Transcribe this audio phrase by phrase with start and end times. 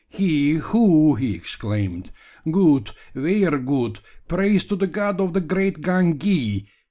[0.09, 2.09] "He ho!" he exclaimed.
[2.49, 2.91] "Goot!
[3.13, 4.01] vair goot!
[4.27, 6.65] praise to the God of the Great Gangee!